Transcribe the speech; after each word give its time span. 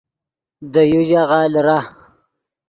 دے 0.71 0.81
یو 0.91 1.01
ژاغہ 1.09 1.39
لیرہ 1.53 1.79